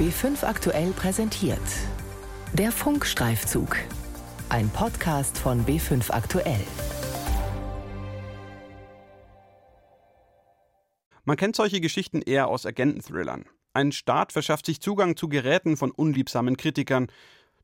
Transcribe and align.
B5 0.00 0.44
aktuell 0.44 0.92
präsentiert. 0.92 1.60
Der 2.54 2.72
Funkstreifzug. 2.72 3.76
Ein 4.48 4.70
Podcast 4.70 5.36
von 5.36 5.66
B5 5.66 6.10
aktuell. 6.10 6.64
Man 11.24 11.36
kennt 11.36 11.54
solche 11.54 11.82
Geschichten 11.82 12.22
eher 12.22 12.48
aus 12.48 12.64
Agenten-Thrillern. 12.64 13.44
Ein 13.74 13.92
Staat 13.92 14.32
verschafft 14.32 14.64
sich 14.64 14.80
Zugang 14.80 15.18
zu 15.18 15.28
Geräten 15.28 15.76
von 15.76 15.90
unliebsamen 15.90 16.56
Kritikern, 16.56 17.08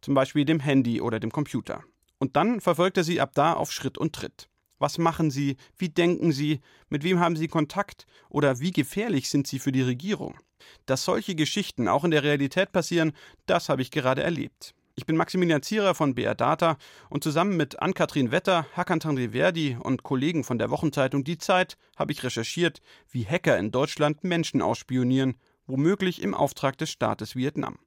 zum 0.03 0.13
Beispiel 0.13 0.45
dem 0.45 0.61
Handy 0.61 1.01
oder 1.01 1.19
dem 1.19 1.31
Computer. 1.33 1.85
Und 2.19 2.37
dann 2.37 2.61
verfolgt 2.61 2.99
er 2.99 3.05
sie 3.05 3.19
ab 3.19 3.31
da 3.33 3.55
auf 3.55 3.73
Schritt 3.73 3.97
und 3.97 4.15
Tritt. 4.15 4.51
Was 4.79 4.99
machen 4.99 5.31
sie? 5.31 5.57
Wie 5.79 5.89
denken 5.89 6.33
sie? 6.33 6.61
Mit 6.91 7.03
wem 7.03 7.19
haben 7.19 7.37
sie 7.37 7.49
Kontakt? 7.49 8.05
Oder 8.29 8.61
wie 8.61 8.73
gefährlich 8.73 9.31
sind 9.31 9.47
sie 9.47 9.59
für 9.59 9.73
die 9.73 9.81
Regierung? 9.81 10.39
Dass 10.87 11.05
solche 11.05 11.35
Geschichten 11.35 11.89
auch 11.89 12.05
in 12.05 12.11
der 12.11 12.23
Realität 12.23 12.73
passieren, 12.73 13.13
das 13.47 13.69
habe 13.69 13.83
ich 13.83 13.91
gerade 13.91 14.23
erlebt. 14.23 14.75
Ich 14.99 15.05
bin 15.05 15.17
Maximilian 15.17 15.63
Zierer 15.63 15.95
von 15.95 16.15
BR 16.15 16.35
Data 16.35 16.79
und 17.11 17.23
zusammen 17.23 17.59
mit 17.59 17.83
Ann-Kathrin 17.83 18.33
Wetter, 18.33 18.67
Hakan 18.75 18.99
Tanriverdi 18.99 19.77
und 19.79 20.03
Kollegen 20.03 20.43
von 20.43 20.59
der 20.59 20.71
Wochenzeitung 20.71 21.23
Die 21.23 21.37
Zeit 21.37 21.77
habe 21.97 22.13
ich 22.13 22.25
recherchiert, 22.25 22.81
wie 23.11 23.27
Hacker 23.27 23.59
in 23.59 23.71
Deutschland 23.71 24.25
Menschen 24.25 24.63
ausspionieren, 24.63 25.35
womöglich 25.67 26.23
im 26.23 26.33
Auftrag 26.33 26.79
des 26.79 26.91
Staates 26.91 27.37
Vietnam. 27.37 27.79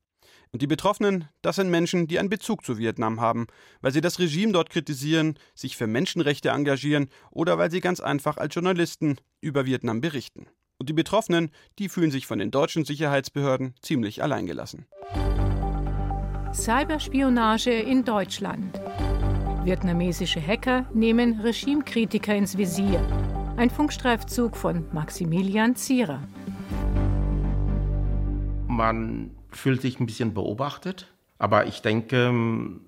Und 0.51 0.61
die 0.61 0.67
Betroffenen, 0.67 1.27
das 1.41 1.55
sind 1.55 1.71
Menschen, 1.71 2.07
die 2.07 2.19
einen 2.19 2.29
Bezug 2.29 2.63
zu 2.63 2.77
Vietnam 2.77 3.21
haben, 3.21 3.47
weil 3.81 3.91
sie 3.91 4.01
das 4.01 4.19
Regime 4.19 4.51
dort 4.51 4.69
kritisieren, 4.69 5.37
sich 5.55 5.77
für 5.77 5.87
Menschenrechte 5.87 6.49
engagieren 6.49 7.09
oder 7.31 7.57
weil 7.57 7.71
sie 7.71 7.81
ganz 7.81 7.99
einfach 7.99 8.37
als 8.37 8.53
Journalisten 8.53 9.17
über 9.41 9.65
Vietnam 9.65 10.01
berichten. 10.01 10.47
Und 10.79 10.87
die 10.87 10.93
Betroffenen, 10.93 11.51
die 11.77 11.89
fühlen 11.89 12.09
sich 12.09 12.25
von 12.25 12.39
den 12.39 12.51
deutschen 12.51 12.85
Sicherheitsbehörden 12.85 13.75
ziemlich 13.81 14.23
alleingelassen. 14.23 14.85
Cyberspionage 16.53 17.71
in 17.71 18.05
Deutschland. 18.05 18.79
Vietnamesische 19.65 20.41
Hacker 20.41 20.85
nehmen 20.93 21.41
Regimekritiker 21.41 22.33
ins 22.33 22.57
Visier. 22.57 23.05
Ein 23.57 23.69
Funkstreifzug 23.69 24.55
von 24.55 24.85
Maximilian 24.93 25.75
Zierer. 25.75 26.23
Man 28.69 29.31
fühlt 29.51 29.81
sich 29.81 29.99
ein 29.99 30.05
bisschen 30.05 30.33
beobachtet, 30.33 31.13
aber 31.39 31.67
ich 31.67 31.81
denke, 31.81 32.33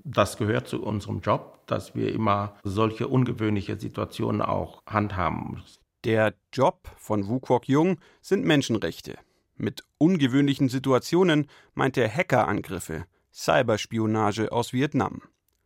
das 0.06 0.38
gehört 0.38 0.70
zu 0.70 0.82
unserem 0.82 1.20
Job, 1.20 1.60
dass 1.68 1.94
wir 1.94 2.14
immer 2.14 2.56
solche 2.64 3.10
ungewöhnliche 3.10 3.78
Situationen 3.78 4.42
auch 4.42 4.82
handhaben. 4.86 5.62
Der 6.04 6.34
Job 6.52 6.90
von 6.98 7.28
Wu 7.28 7.40
Kwok 7.40 7.68
Jung 7.68 8.00
sind 8.22 8.44
Menschenrechte. 8.44 9.20
Mit 9.56 9.84
ungewöhnlichen 10.00 10.68
Situationen 10.68 11.48
meint 11.76 11.96
er 11.96 12.10
Hackerangriffe, 12.10 13.06
Cyberspionage 13.32 14.52
aus 14.52 14.74
Vietnam. 14.74 15.22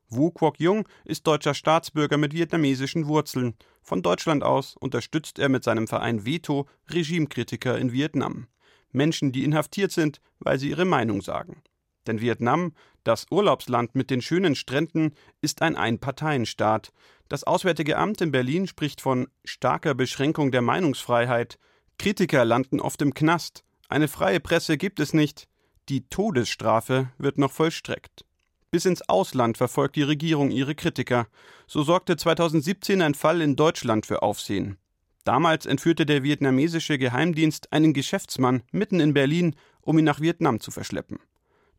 Wu 0.09 0.31
Kwok 0.31 0.59
Jung 0.59 0.89
ist 1.05 1.25
deutscher 1.25 1.53
Staatsbürger 1.53 2.17
mit 2.17 2.33
vietnamesischen 2.33 3.07
Wurzeln. 3.07 3.53
Von 3.81 4.01
Deutschland 4.01 4.43
aus 4.43 4.75
unterstützt 4.75 5.39
er 5.39 5.47
mit 5.47 5.63
seinem 5.63 5.87
Verein 5.87 6.25
Veto 6.25 6.67
Regimekritiker 6.89 7.77
in 7.77 7.93
Vietnam. 7.93 8.47
Menschen, 8.91 9.31
die 9.31 9.45
inhaftiert 9.45 9.93
sind, 9.93 10.19
weil 10.39 10.59
sie 10.59 10.69
ihre 10.69 10.85
Meinung 10.85 11.21
sagen. 11.21 11.63
Denn 12.07 12.21
Vietnam, 12.21 12.73
das 13.03 13.27
Urlaubsland 13.29 13.95
mit 13.95 14.09
den 14.09 14.21
schönen 14.21 14.55
Stränden, 14.55 15.13
ist 15.41 15.61
ein 15.61 15.75
Einparteienstaat. 15.75 16.91
Das 17.29 17.43
Auswärtige 17.43 17.97
Amt 17.97 18.21
in 18.21 18.31
Berlin 18.31 18.67
spricht 18.67 19.01
von 19.01 19.27
starker 19.43 19.95
Beschränkung 19.95 20.51
der 20.51 20.61
Meinungsfreiheit. 20.61 21.57
Kritiker 21.97 22.45
landen 22.45 22.79
oft 22.79 23.01
im 23.01 23.13
Knast. 23.13 23.63
Eine 23.89 24.07
freie 24.07 24.39
Presse 24.39 24.77
gibt 24.77 24.99
es 24.99 25.13
nicht. 25.13 25.47
Die 25.89 26.07
Todesstrafe 26.09 27.11
wird 27.17 27.37
noch 27.37 27.51
vollstreckt. 27.51 28.25
Bis 28.71 28.85
ins 28.85 29.07
Ausland 29.07 29.57
verfolgt 29.57 29.95
die 29.95 30.03
Regierung 30.03 30.51
ihre 30.51 30.75
Kritiker. 30.75 31.27
So 31.67 31.83
sorgte 31.83 32.17
2017 32.17 33.01
ein 33.01 33.13
Fall 33.13 33.41
in 33.41 33.55
Deutschland 33.55 34.05
für 34.05 34.21
Aufsehen. 34.21 34.77
Damals 35.23 35.65
entführte 35.65 36.05
der 36.05 36.23
vietnamesische 36.23 36.97
Geheimdienst 36.97 37.71
einen 37.71 37.93
Geschäftsmann 37.93 38.63
mitten 38.71 38.99
in 38.99 39.13
Berlin, 39.13 39.55
um 39.81 39.97
ihn 39.97 40.05
nach 40.05 40.19
Vietnam 40.19 40.59
zu 40.59 40.71
verschleppen. 40.71 41.19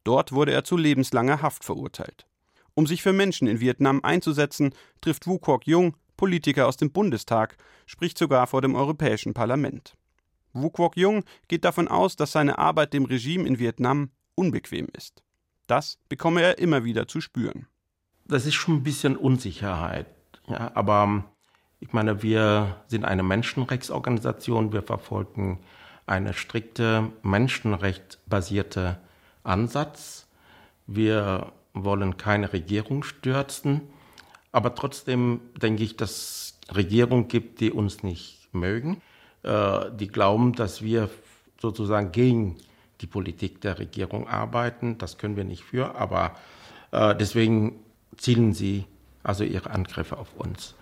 Dort 0.07 0.31
wurde 0.31 0.53
er 0.53 0.63
zu 0.63 0.77
lebenslanger 0.77 1.43
Haft 1.43 1.65
verurteilt. 1.65 2.27
Um 2.75 2.87
sich 2.87 3.03
für 3.03 3.13
Menschen 3.13 3.49
in 3.49 3.59
Vietnam 3.59 4.05
einzusetzen, 4.05 4.73
trifft 5.01 5.27
Wu 5.27 5.39
Kwok 5.39 5.67
Jung, 5.67 5.97
Politiker 6.17 6.69
aus 6.69 6.77
dem 6.77 6.93
Bundestag, 6.93 7.57
spricht 7.87 8.17
sogar 8.17 8.47
vor 8.47 8.63
dem 8.63 8.77
Europäischen 8.77 9.35
Parlament. 9.35 9.97
Wu 10.53 10.71
Kwok 10.71 10.97
Jung 10.97 11.25
geht 11.49 11.65
davon 11.65 11.89
aus, 11.89 12.15
dass 12.15 12.31
seine 12.31 12.57
Arbeit 12.57 12.93
dem 12.93 13.05
Regime 13.05 13.49
in 13.49 13.59
Vietnam 13.59 14.11
unbequem 14.37 14.87
ist. 14.97 15.25
Das 15.67 15.99
bekomme 16.09 16.41
er 16.41 16.59
immer 16.59 16.85
wieder 16.85 17.09
zu 17.09 17.21
spüren. 17.21 17.67
Das 18.27 18.47
ist 18.47 18.55
schon 18.55 18.77
ein 18.77 18.83
bisschen 18.85 19.17
Unsicherheit. 19.17 20.07
Ja, 20.47 20.71
aber 20.75 21.25
ich 21.81 21.93
meine, 21.93 22.23
wir 22.23 22.85
sind 22.87 23.05
eine 23.05 23.25
Menschenrechtsorganisation. 23.25 24.73
Wir 24.73 24.83
verfolgen 24.83 25.59
eine 26.07 26.33
strikte 26.33 27.11
menschenrechtsbasierte 27.23 29.01
Ansatz. 29.47 30.27
Wir 30.87 31.53
wollen 31.73 32.17
keine 32.17 32.53
Regierung 32.53 33.03
stürzen. 33.03 33.83
Aber 34.53 34.75
trotzdem 34.75 35.41
denke 35.61 35.83
ich, 35.83 35.97
dass 35.97 36.11
es 36.11 36.75
Regierungen 36.75 37.29
gibt, 37.29 37.61
die 37.61 37.71
uns 37.71 38.03
nicht 38.03 38.49
mögen. 38.53 39.03
Äh, 39.43 39.91
die 39.93 40.09
glauben, 40.09 40.55
dass 40.55 40.83
wir 40.83 41.11
sozusagen 41.61 42.13
gegen 42.13 42.57
die 43.01 43.07
Politik 43.07 43.61
der 43.61 43.79
Regierung 43.79 44.27
arbeiten. 44.29 44.99
Das 44.99 45.19
können 45.19 45.37
wir 45.37 45.45
nicht 45.45 45.63
für, 45.63 45.95
aber 45.95 46.37
äh, 46.93 47.15
deswegen 47.15 47.81
zielen 48.17 48.55
sie 48.55 48.87
also 49.23 49.45
ihre 49.45 49.71
Angriffe 49.71 50.17
auf 50.17 50.35
uns. 50.37 50.75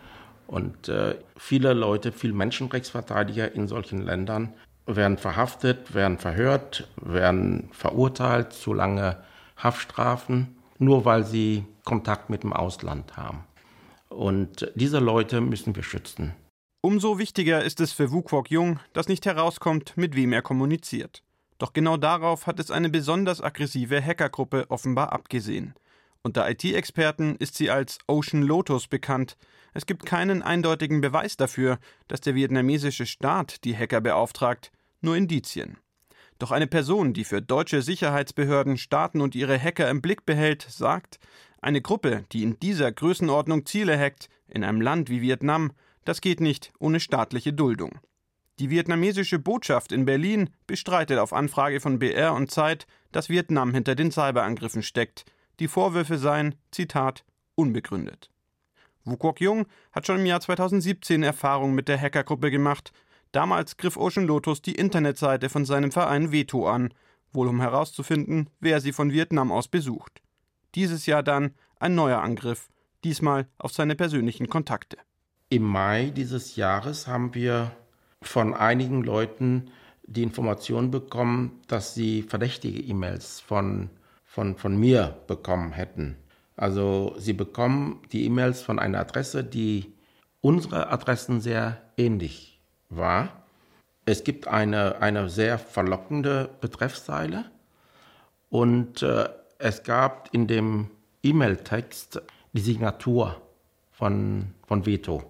Und 0.46 0.88
äh, 0.88 1.16
viele 1.36 1.72
Leute, 1.72 2.12
viele 2.12 2.34
Menschenrechtsverteidiger 2.34 3.52
in 3.52 3.66
solchen 3.66 4.02
Ländern 4.02 4.52
werden 4.86 5.18
verhaftet, 5.18 5.94
werden 5.94 6.18
verhört, 6.18 6.88
werden 6.96 7.68
verurteilt 7.72 8.52
zu 8.52 8.74
lange 8.74 9.22
Haftstrafen, 9.56 10.56
nur 10.78 11.04
weil 11.04 11.24
sie 11.24 11.64
Kontakt 11.84 12.30
mit 12.30 12.42
dem 12.42 12.52
Ausland 12.52 13.16
haben. 13.16 13.44
Und 14.08 14.70
diese 14.74 14.98
Leute 14.98 15.40
müssen 15.40 15.74
wir 15.74 15.82
schützen. 15.82 16.34
Umso 16.80 17.18
wichtiger 17.18 17.64
ist 17.64 17.80
es 17.80 17.92
für 17.92 18.12
Wu 18.12 18.22
Kwok 18.22 18.50
Jung, 18.50 18.78
dass 18.92 19.08
nicht 19.08 19.24
herauskommt, 19.24 19.96
mit 19.96 20.14
wem 20.14 20.32
er 20.32 20.42
kommuniziert. 20.42 21.22
Doch 21.58 21.72
genau 21.72 21.96
darauf 21.96 22.46
hat 22.46 22.60
es 22.60 22.70
eine 22.70 22.90
besonders 22.90 23.40
aggressive 23.40 24.04
Hackergruppe 24.04 24.66
offenbar 24.68 25.12
abgesehen. 25.12 25.74
Unter 26.22 26.48
IT-Experten 26.48 27.36
ist 27.36 27.54
sie 27.54 27.70
als 27.70 27.98
Ocean 28.06 28.42
Lotus 28.42 28.88
bekannt. 28.88 29.36
Es 29.72 29.86
gibt 29.86 30.06
keinen 30.06 30.42
eindeutigen 30.42 31.00
Beweis 31.00 31.36
dafür, 31.36 31.78
dass 32.08 32.20
der 32.20 32.34
vietnamesische 32.34 33.06
Staat 33.06 33.64
die 33.64 33.76
Hacker 33.76 34.00
beauftragt, 34.00 34.70
nur 35.04 35.16
Indizien. 35.16 35.78
Doch 36.38 36.50
eine 36.50 36.66
Person, 36.66 37.12
die 37.12 37.24
für 37.24 37.40
deutsche 37.40 37.82
Sicherheitsbehörden 37.82 38.76
Staaten 38.76 39.20
und 39.20 39.34
ihre 39.34 39.58
Hacker 39.58 39.88
im 39.88 40.02
Blick 40.02 40.26
behält, 40.26 40.62
sagt, 40.62 41.20
eine 41.60 41.80
Gruppe, 41.80 42.24
die 42.32 42.42
in 42.42 42.58
dieser 42.58 42.90
Größenordnung 42.90 43.64
Ziele 43.66 43.98
hackt, 43.98 44.28
in 44.48 44.64
einem 44.64 44.80
Land 44.80 45.08
wie 45.08 45.22
Vietnam, 45.22 45.72
das 46.04 46.20
geht 46.20 46.40
nicht 46.40 46.72
ohne 46.78 47.00
staatliche 47.00 47.52
Duldung. 47.52 48.00
Die 48.58 48.70
vietnamesische 48.70 49.38
Botschaft 49.38 49.90
in 49.90 50.04
Berlin 50.04 50.50
bestreitet 50.66 51.18
auf 51.18 51.32
Anfrage 51.32 51.80
von 51.80 51.98
BR 51.98 52.34
und 52.34 52.50
Zeit, 52.50 52.86
dass 53.10 53.28
Vietnam 53.28 53.74
hinter 53.74 53.94
den 53.94 54.12
Cyberangriffen 54.12 54.82
steckt. 54.82 55.24
Die 55.58 55.66
Vorwürfe 55.66 56.18
seien, 56.18 56.54
Zitat, 56.70 57.24
unbegründet. 57.54 58.30
Wu 59.04 59.16
Kwok 59.16 59.40
Jung 59.40 59.66
hat 59.92 60.06
schon 60.06 60.20
im 60.20 60.26
Jahr 60.26 60.40
2017 60.40 61.22
Erfahrung 61.22 61.74
mit 61.74 61.88
der 61.88 62.00
Hackergruppe 62.00 62.50
gemacht. 62.50 62.92
Damals 63.34 63.76
griff 63.76 63.96
Ocean 63.96 64.28
Lotus 64.28 64.62
die 64.62 64.76
Internetseite 64.76 65.48
von 65.48 65.64
seinem 65.64 65.90
Verein 65.90 66.30
Veto 66.30 66.68
an, 66.68 66.94
wohl 67.32 67.48
um 67.48 67.60
herauszufinden, 67.60 68.48
wer 68.60 68.80
sie 68.80 68.92
von 68.92 69.10
Vietnam 69.10 69.50
aus 69.50 69.66
besucht. 69.66 70.22
Dieses 70.76 71.06
Jahr 71.06 71.24
dann 71.24 71.52
ein 71.80 71.96
neuer 71.96 72.22
Angriff, 72.22 72.68
diesmal 73.02 73.48
auf 73.58 73.72
seine 73.72 73.96
persönlichen 73.96 74.48
Kontakte. 74.48 74.98
Im 75.48 75.64
Mai 75.64 76.12
dieses 76.14 76.54
Jahres 76.54 77.08
haben 77.08 77.34
wir 77.34 77.72
von 78.22 78.54
einigen 78.54 79.02
Leuten 79.02 79.68
die 80.04 80.22
Information 80.22 80.92
bekommen, 80.92 81.60
dass 81.66 81.92
sie 81.92 82.22
verdächtige 82.22 82.78
E-Mails 82.78 83.40
von, 83.40 83.90
von, 84.24 84.54
von 84.54 84.76
mir 84.76 85.18
bekommen 85.26 85.72
hätten. 85.72 86.14
Also 86.54 87.16
sie 87.18 87.32
bekommen 87.32 88.00
die 88.12 88.26
E-Mails 88.26 88.62
von 88.62 88.78
einer 88.78 89.00
Adresse, 89.00 89.42
die 89.42 89.92
unsere 90.40 90.88
Adressen 90.90 91.40
sehr 91.40 91.82
ähnlich 91.96 92.53
war. 92.96 93.28
Es 94.04 94.24
gibt 94.24 94.48
eine, 94.48 95.00
eine 95.00 95.28
sehr 95.28 95.58
verlockende 95.58 96.50
Betreffszeile 96.60 97.46
und 98.50 99.02
äh, 99.02 99.28
es 99.58 99.82
gab 99.82 100.28
in 100.32 100.46
dem 100.46 100.90
E-Mail-Text 101.22 102.20
die 102.52 102.60
Signatur 102.60 103.40
von, 103.92 104.52
von 104.66 104.84
Veto. 104.84 105.22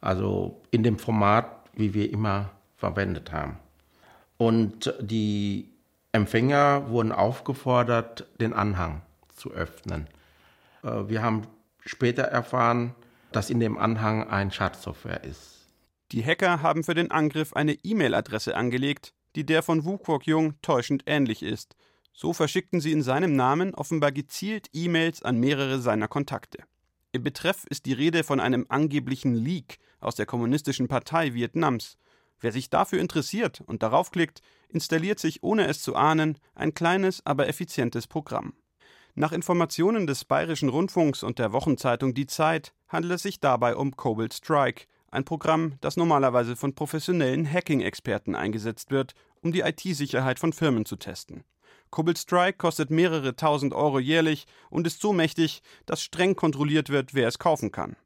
Also 0.00 0.60
in 0.70 0.82
dem 0.82 0.98
Format, 0.98 1.46
wie 1.74 1.94
wir 1.94 2.10
immer 2.10 2.50
verwendet 2.76 3.32
haben. 3.32 3.58
Und 4.38 4.92
die 5.00 5.68
Empfänger 6.12 6.88
wurden 6.88 7.12
aufgefordert, 7.12 8.26
den 8.40 8.52
Anhang 8.52 9.02
zu 9.28 9.52
öffnen. 9.52 10.08
Äh, 10.82 11.08
wir 11.08 11.22
haben 11.22 11.46
später 11.84 12.22
erfahren, 12.24 12.94
dass 13.32 13.50
in 13.50 13.60
dem 13.60 13.78
Anhang 13.78 14.28
ein 14.28 14.50
Schadsoftware 14.50 15.24
ist. 15.24 15.59
Die 16.12 16.24
Hacker 16.24 16.60
haben 16.60 16.82
für 16.82 16.94
den 16.94 17.12
Angriff 17.12 17.52
eine 17.52 17.74
E-Mail-Adresse 17.74 18.56
angelegt, 18.56 19.14
die 19.36 19.46
der 19.46 19.62
von 19.62 19.84
Wu 19.84 19.96
Kwok 19.96 20.26
Jung 20.26 20.60
täuschend 20.60 21.04
ähnlich 21.06 21.42
ist. 21.42 21.76
So 22.12 22.32
verschickten 22.32 22.80
sie 22.80 22.90
in 22.90 23.02
seinem 23.02 23.36
Namen 23.36 23.74
offenbar 23.76 24.10
gezielt 24.10 24.68
E-Mails 24.72 25.22
an 25.22 25.38
mehrere 25.38 25.78
seiner 25.78 26.08
Kontakte. 26.08 26.64
Im 27.12 27.22
Betreff 27.22 27.64
ist 27.70 27.86
die 27.86 27.92
Rede 27.92 28.24
von 28.24 28.40
einem 28.40 28.66
angeblichen 28.68 29.34
Leak 29.34 29.78
aus 30.00 30.16
der 30.16 30.26
Kommunistischen 30.26 30.88
Partei 30.88 31.34
Vietnams. 31.34 31.96
Wer 32.40 32.50
sich 32.50 32.70
dafür 32.70 32.98
interessiert 33.00 33.60
und 33.60 33.84
darauf 33.84 34.10
klickt, 34.10 34.42
installiert 34.68 35.20
sich 35.20 35.44
ohne 35.44 35.68
es 35.68 35.80
zu 35.80 35.94
ahnen 35.94 36.38
ein 36.56 36.74
kleines, 36.74 37.24
aber 37.24 37.48
effizientes 37.48 38.08
Programm. 38.08 38.54
Nach 39.14 39.32
Informationen 39.32 40.06
des 40.06 40.24
Bayerischen 40.24 40.70
Rundfunks 40.70 41.22
und 41.22 41.38
der 41.38 41.52
Wochenzeitung 41.52 42.14
Die 42.14 42.26
Zeit 42.26 42.72
handelt 42.88 43.14
es 43.14 43.22
sich 43.22 43.40
dabei 43.40 43.76
um 43.76 43.96
Cobalt 43.96 44.34
Strike, 44.34 44.86
ein 45.10 45.24
Programm, 45.24 45.74
das 45.80 45.96
normalerweise 45.96 46.56
von 46.56 46.74
professionellen 46.74 47.50
Hacking-Experten 47.50 48.34
eingesetzt 48.34 48.90
wird, 48.90 49.14
um 49.42 49.52
die 49.52 49.60
IT-Sicherheit 49.60 50.38
von 50.38 50.52
Firmen 50.52 50.84
zu 50.84 50.96
testen. 50.96 51.44
Cobalt 51.90 52.18
Strike 52.18 52.58
kostet 52.58 52.90
mehrere 52.90 53.34
tausend 53.34 53.74
Euro 53.74 53.98
jährlich 53.98 54.46
und 54.70 54.86
ist 54.86 55.00
so 55.00 55.12
mächtig, 55.12 55.62
dass 55.86 56.02
streng 56.02 56.36
kontrolliert 56.36 56.88
wird, 56.88 57.14
wer 57.14 57.26
es 57.26 57.38
kaufen 57.38 57.72
kann. 57.72 57.96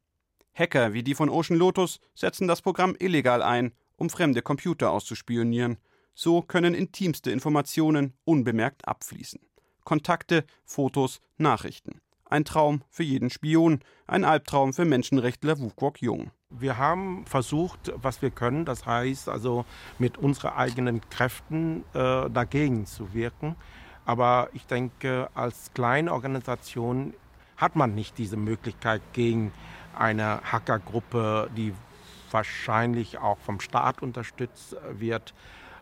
Hacker 0.55 0.93
wie 0.95 1.03
die 1.03 1.15
von 1.15 1.29
Ocean 1.29 1.59
Lotus 1.59 2.01
setzen 2.15 2.49
das 2.49 2.63
Programm 2.63 2.97
illegal 2.99 3.43
ein, 3.43 3.73
um 3.97 4.09
fremde 4.09 4.41
Computer 4.41 4.91
auszuspionieren. 4.91 5.79
So 6.15 6.43
können 6.43 6.75
intimste 6.75 7.31
Informationen 7.31 8.15
unbemerkt 8.25 8.87
abfließen. 8.87 9.41
Kontakte, 9.85 10.45
Fotos, 10.65 11.21
Nachrichten. 11.37 12.01
Ein 12.35 12.45
Traum 12.45 12.83
für 12.91 13.05
jeden 13.05 13.31
Spion, 13.31 13.79
ein 14.09 14.25
Albtraum 14.25 14.73
für 14.73 14.85
Menschenrechtler 14.85 15.61
Wu 15.61 15.71
Kwok 15.71 16.03
Jung. 16.03 16.33
Wir 16.51 16.79
haben 16.79 17.25
versucht, 17.27 17.93
was 17.95 18.23
wir 18.23 18.31
können, 18.33 18.65
das 18.65 18.87
heißt 18.87 19.29
also 19.29 19.65
mit 20.01 20.19
unseren 20.19 20.55
eigenen 20.55 21.01
Kräften 21.11 21.85
äh, 21.95 22.29
dagegen 22.29 22.87
zu 22.87 23.15
wirken. 23.15 23.55
Aber 24.05 24.49
ich 24.53 24.67
denke, 24.67 25.29
als 25.35 25.71
kleine 25.75 26.13
Organisation 26.13 27.15
hat 27.57 27.77
man 27.77 27.95
nicht 27.95 28.19
diese 28.19 28.37
Möglichkeit 28.37 29.03
gegen 29.13 29.53
eine 29.97 30.41
Hackergruppe, 30.43 31.49
die 31.57 31.73
wahrscheinlich 32.33 33.19
auch 33.19 33.39
vom 33.39 33.61
Staat 33.61 34.03
unterstützt 34.03 34.75
wird, 34.91 35.35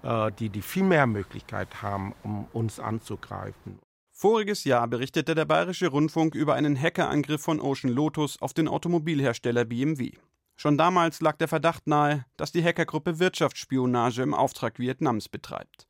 äh, 0.03 0.31
die, 0.39 0.51
die 0.51 0.61
viel 0.61 0.85
mehr 0.85 1.07
Möglichkeit 1.07 1.81
haben, 1.81 2.15
um 2.23 2.45
uns 2.53 2.79
anzugreifen. 2.79 3.79
Voriges 4.23 4.63
Jahr 4.63 4.87
berichtete 4.87 5.35
der 5.35 5.47
Bayerische 5.47 5.89
Rundfunk 5.89 6.37
über 6.37 6.55
einen 6.55 6.81
Hackerangriff 6.81 7.43
von 7.43 7.61
Ocean 7.61 7.93
Lotus 7.93 8.41
auf 8.41 8.55
den 8.55 8.69
Automobilhersteller 8.69 9.65
BMW. 9.65 10.13
Schon 10.55 10.79
damals 10.79 11.21
lag 11.21 11.39
der 11.39 11.49
Verdacht 11.49 11.89
nahe, 11.89 12.25
dass 12.37 12.53
die 12.53 12.63
Hackergruppe 12.63 13.19
Wirtschaftsspionage 13.19 14.23
im 14.23 14.33
Auftrag 14.33 14.79
Vietnams 14.79 15.29
betreibt. 15.29 15.89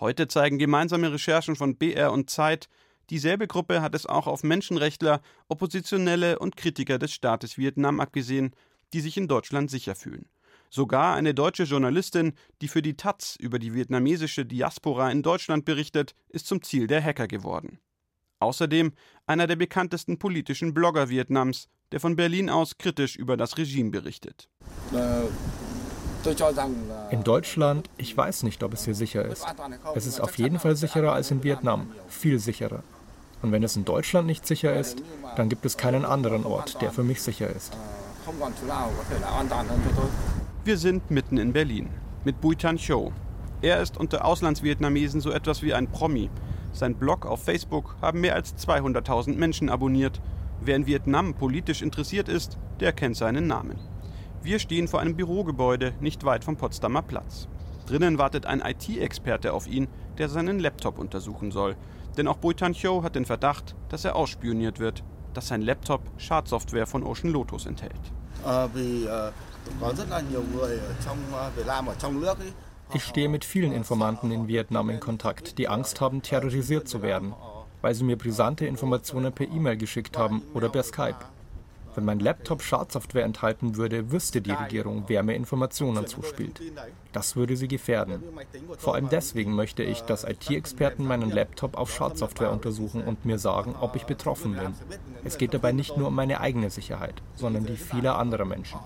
Heute 0.00 0.28
zeigen 0.28 0.58
gemeinsame 0.58 1.12
Recherchen 1.12 1.56
von 1.56 1.76
BR 1.76 2.10
und 2.10 2.30
Zeit, 2.30 2.70
dieselbe 3.10 3.46
Gruppe 3.46 3.82
hat 3.82 3.94
es 3.94 4.06
auch 4.06 4.28
auf 4.28 4.44
Menschenrechtler, 4.44 5.20
Oppositionelle 5.48 6.38
und 6.38 6.56
Kritiker 6.56 6.98
des 6.98 7.12
Staates 7.12 7.58
Vietnam 7.58 8.00
abgesehen, 8.00 8.56
die 8.94 9.00
sich 9.02 9.18
in 9.18 9.28
Deutschland 9.28 9.70
sicher 9.70 9.94
fühlen. 9.94 10.30
Sogar 10.70 11.14
eine 11.14 11.34
deutsche 11.34 11.64
Journalistin, 11.64 12.34
die 12.60 12.68
für 12.68 12.82
die 12.82 12.96
Taz 12.96 13.36
über 13.38 13.58
die 13.58 13.74
vietnamesische 13.74 14.44
Diaspora 14.44 15.10
in 15.10 15.22
Deutschland 15.22 15.64
berichtet, 15.64 16.14
ist 16.28 16.46
zum 16.46 16.62
Ziel 16.62 16.86
der 16.86 17.02
Hacker 17.02 17.28
geworden. 17.28 17.78
Außerdem 18.40 18.92
einer 19.26 19.46
der 19.46 19.56
bekanntesten 19.56 20.18
politischen 20.18 20.74
Blogger 20.74 21.08
Vietnams, 21.08 21.68
der 21.92 22.00
von 22.00 22.16
Berlin 22.16 22.50
aus 22.50 22.76
kritisch 22.76 23.16
über 23.16 23.36
das 23.36 23.56
Regime 23.56 23.90
berichtet. 23.90 24.48
In 27.10 27.22
Deutschland, 27.22 27.90
ich 27.96 28.16
weiß 28.16 28.44
nicht, 28.44 28.62
ob 28.62 28.72
es 28.72 28.84
hier 28.84 28.94
sicher 28.94 29.24
ist. 29.24 29.46
Es 29.94 30.06
ist 30.06 30.20
auf 30.20 30.38
jeden 30.38 30.58
Fall 30.58 30.74
sicherer 30.74 31.12
als 31.12 31.30
in 31.30 31.42
Vietnam, 31.42 31.92
viel 32.08 32.38
sicherer. 32.38 32.82
Und 33.42 33.52
wenn 33.52 33.62
es 33.62 33.76
in 33.76 33.84
Deutschland 33.84 34.26
nicht 34.26 34.46
sicher 34.46 34.74
ist, 34.74 35.02
dann 35.36 35.50
gibt 35.50 35.66
es 35.66 35.76
keinen 35.76 36.06
anderen 36.06 36.44
Ort, 36.44 36.80
der 36.80 36.92
für 36.92 37.02
mich 37.02 37.20
sicher 37.20 37.50
ist. 37.50 37.76
Wir 40.64 40.78
sind 40.78 41.10
mitten 41.10 41.36
in 41.36 41.52
Berlin 41.52 41.90
mit 42.24 42.40
Bui 42.40 42.56
Tan 42.56 42.78
Cho. 42.78 43.12
Er 43.60 43.82
ist 43.82 43.98
unter 43.98 44.24
Auslandsvietnamesen 44.24 45.20
so 45.20 45.30
etwas 45.30 45.62
wie 45.62 45.74
ein 45.74 45.88
Promi. 45.88 46.30
Sein 46.72 46.94
Blog 46.94 47.26
auf 47.26 47.44
Facebook 47.44 47.96
haben 48.00 48.22
mehr 48.22 48.34
als 48.34 48.56
200.000 48.56 49.36
Menschen 49.36 49.68
abonniert. 49.68 50.22
Wer 50.62 50.76
in 50.76 50.86
Vietnam 50.86 51.34
politisch 51.34 51.82
interessiert 51.82 52.30
ist, 52.30 52.56
der 52.80 52.94
kennt 52.94 53.14
seinen 53.14 53.46
Namen. 53.46 53.78
Wir 54.42 54.58
stehen 54.58 54.88
vor 54.88 55.00
einem 55.00 55.16
Bürogebäude 55.16 55.92
nicht 56.00 56.24
weit 56.24 56.44
vom 56.44 56.56
Potsdamer 56.56 57.02
Platz. 57.02 57.46
Drinnen 57.84 58.16
wartet 58.16 58.46
ein 58.46 58.62
IT-Experte 58.62 59.52
auf 59.52 59.66
ihn, 59.66 59.86
der 60.16 60.30
seinen 60.30 60.60
Laptop 60.60 60.98
untersuchen 60.98 61.50
soll. 61.50 61.76
Denn 62.16 62.26
auch 62.26 62.38
Bui 62.38 62.54
Tan 62.54 62.72
Cho 62.72 63.02
hat 63.02 63.16
den 63.16 63.26
Verdacht, 63.26 63.76
dass 63.90 64.06
er 64.06 64.16
ausspioniert 64.16 64.80
wird, 64.80 65.04
dass 65.34 65.48
sein 65.48 65.60
Laptop 65.60 66.00
Schadsoftware 66.16 66.86
von 66.86 67.02
Ocean 67.02 67.34
Lotus 67.34 67.66
enthält. 67.66 68.00
Ich 72.92 73.04
stehe 73.04 73.28
mit 73.28 73.44
vielen 73.44 73.72
Informanten 73.72 74.30
in 74.30 74.48
Vietnam 74.48 74.90
in 74.90 75.00
Kontakt, 75.00 75.58
die 75.58 75.68
Angst 75.68 76.00
haben, 76.00 76.22
terrorisiert 76.22 76.88
zu 76.88 77.02
werden, 77.02 77.34
weil 77.82 77.94
sie 77.94 78.04
mir 78.04 78.16
brisante 78.16 78.66
Informationen 78.66 79.32
per 79.32 79.48
E-Mail 79.48 79.76
geschickt 79.76 80.16
haben 80.16 80.42
oder 80.54 80.68
per 80.68 80.82
Skype. 80.82 81.16
Wenn 81.94 82.04
mein 82.04 82.18
Laptop 82.18 82.60
Schadsoftware 82.62 83.24
enthalten 83.24 83.76
würde, 83.76 84.10
wüsste 84.10 84.40
die 84.40 84.50
Regierung, 84.50 85.04
wer 85.06 85.22
mir 85.22 85.34
Informationen 85.34 86.06
zuspielt. 86.06 86.60
Das 87.12 87.36
würde 87.36 87.56
sie 87.56 87.68
gefährden. 87.68 88.22
Vor 88.78 88.94
allem 88.94 89.08
deswegen 89.08 89.54
möchte 89.54 89.84
ich, 89.84 90.00
dass 90.00 90.24
IT-Experten 90.24 91.06
meinen 91.06 91.30
Laptop 91.30 91.76
auf 91.76 91.94
Schadsoftware 91.94 92.50
untersuchen 92.50 93.04
und 93.04 93.24
mir 93.24 93.38
sagen, 93.38 93.76
ob 93.80 93.94
ich 93.94 94.04
betroffen 94.04 94.56
bin. 94.56 94.74
Es 95.22 95.38
geht 95.38 95.54
dabei 95.54 95.72
nicht 95.72 95.96
nur 95.96 96.08
um 96.08 96.14
meine 96.14 96.40
eigene 96.40 96.70
Sicherheit, 96.70 97.22
sondern 97.36 97.64
die 97.64 97.76
vieler 97.76 98.18
anderer 98.18 98.44
Menschen. 98.44 98.80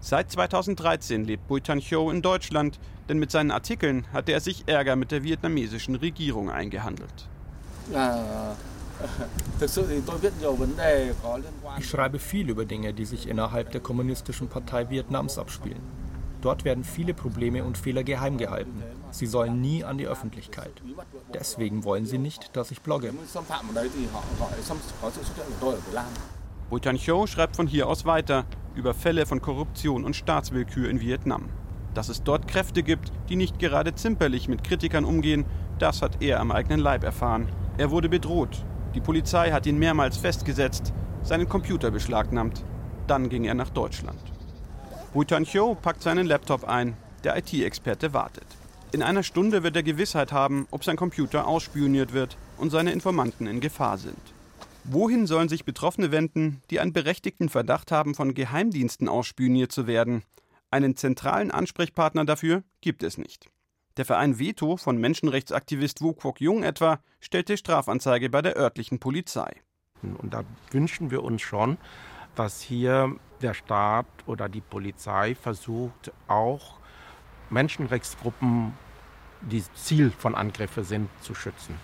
Seit 0.00 0.30
2013 0.32 1.24
lebt 1.24 1.46
Bui 1.46 1.60
Tan 1.60 1.80
Cho 1.80 2.10
in 2.10 2.22
Deutschland, 2.22 2.80
denn 3.08 3.18
mit 3.18 3.30
seinen 3.30 3.52
Artikeln 3.52 4.04
hatte 4.12 4.32
er 4.32 4.40
sich 4.40 4.64
Ärger 4.66 4.96
mit 4.96 5.12
der 5.12 5.22
vietnamesischen 5.22 5.94
Regierung 5.94 6.50
eingehandelt. 6.50 7.28
Ich 11.78 11.88
schreibe 11.88 12.18
viel 12.18 12.50
über 12.50 12.64
Dinge, 12.64 12.92
die 12.92 13.04
sich 13.04 13.28
innerhalb 13.28 13.72
der 13.72 13.80
Kommunistischen 13.80 14.48
Partei 14.48 14.90
Vietnams 14.90 15.38
abspielen. 15.38 16.01
Dort 16.42 16.64
werden 16.64 16.82
viele 16.82 17.14
Probleme 17.14 17.62
und 17.62 17.78
Fehler 17.78 18.02
geheim 18.02 18.36
gehalten. 18.36 18.82
Sie 19.12 19.26
sollen 19.26 19.60
nie 19.60 19.84
an 19.84 19.96
die 19.96 20.06
Öffentlichkeit. 20.06 20.82
Deswegen 21.32 21.84
wollen 21.84 22.04
sie 22.04 22.18
nicht, 22.18 22.56
dass 22.56 22.72
ich 22.72 22.80
blogge. 22.82 23.14
Bhutan 26.68 26.96
Cho 26.98 27.26
schreibt 27.26 27.56
von 27.56 27.66
hier 27.66 27.86
aus 27.86 28.04
weiter 28.04 28.44
über 28.74 28.92
Fälle 28.92 29.24
von 29.24 29.40
Korruption 29.40 30.04
und 30.04 30.16
Staatswillkür 30.16 30.90
in 30.90 31.00
Vietnam. 31.00 31.48
Dass 31.94 32.08
es 32.08 32.24
dort 32.24 32.48
Kräfte 32.48 32.82
gibt, 32.82 33.12
die 33.28 33.36
nicht 33.36 33.58
gerade 33.58 33.94
zimperlich 33.94 34.48
mit 34.48 34.64
Kritikern 34.64 35.04
umgehen, 35.04 35.44
das 35.78 36.02
hat 36.02 36.22
er 36.22 36.40
am 36.40 36.50
eigenen 36.50 36.80
Leib 36.80 37.04
erfahren. 37.04 37.48
Er 37.78 37.90
wurde 37.90 38.08
bedroht. 38.08 38.64
Die 38.94 39.00
Polizei 39.00 39.52
hat 39.52 39.66
ihn 39.66 39.78
mehrmals 39.78 40.16
festgesetzt, 40.16 40.92
seinen 41.22 41.48
Computer 41.48 41.90
beschlagnahmt. 41.90 42.64
Dann 43.06 43.28
ging 43.28 43.44
er 43.44 43.54
nach 43.54 43.70
Deutschland. 43.70 44.31
Bhutan 45.12 45.44
Cho 45.44 45.74
packt 45.74 46.02
seinen 46.02 46.26
Laptop 46.26 46.64
ein. 46.64 46.96
Der 47.22 47.36
IT-Experte 47.36 48.14
wartet. 48.14 48.46
In 48.92 49.02
einer 49.02 49.22
Stunde 49.22 49.62
wird 49.62 49.76
er 49.76 49.82
Gewissheit 49.82 50.32
haben, 50.32 50.66
ob 50.70 50.84
sein 50.84 50.96
Computer 50.96 51.46
ausspioniert 51.46 52.14
wird 52.14 52.38
und 52.56 52.70
seine 52.70 52.92
Informanten 52.92 53.46
in 53.46 53.60
Gefahr 53.60 53.98
sind. 53.98 54.16
Wohin 54.84 55.26
sollen 55.26 55.50
sich 55.50 55.66
Betroffene 55.66 56.12
wenden, 56.12 56.62
die 56.70 56.80
einen 56.80 56.94
berechtigten 56.94 57.50
Verdacht 57.50 57.92
haben, 57.92 58.14
von 58.14 58.32
Geheimdiensten 58.32 59.06
ausspioniert 59.06 59.70
zu 59.70 59.86
werden? 59.86 60.22
Einen 60.70 60.96
zentralen 60.96 61.50
Ansprechpartner 61.50 62.24
dafür 62.24 62.62
gibt 62.80 63.02
es 63.02 63.18
nicht. 63.18 63.50
Der 63.98 64.06
Verein 64.06 64.38
Veto 64.38 64.78
von 64.78 64.96
Menschenrechtsaktivist 64.96 66.00
Wu 66.00 66.14
Kwok 66.14 66.40
Jung 66.40 66.62
etwa 66.62 67.00
stellte 67.20 67.58
Strafanzeige 67.58 68.30
bei 68.30 68.40
der 68.40 68.56
örtlichen 68.56 68.98
Polizei. 68.98 69.60
Und 70.02 70.32
da 70.32 70.42
wünschen 70.70 71.10
wir 71.10 71.22
uns 71.22 71.42
schon, 71.42 71.76
dass 72.34 72.60
hier 72.60 73.16
der 73.40 73.54
Staat 73.54 74.06
oder 74.26 74.48
die 74.48 74.60
Polizei 74.60 75.34
versucht, 75.34 76.12
auch 76.28 76.78
Menschenrechtsgruppen, 77.50 78.72
die 79.42 79.62
Ziel 79.74 80.10
von 80.10 80.34
Angriffen 80.34 80.84
sind, 80.84 81.10
zu 81.20 81.34
schützen. 81.34 81.76